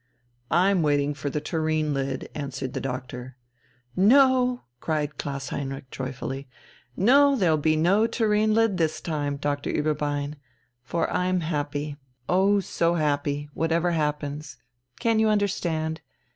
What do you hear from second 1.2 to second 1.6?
the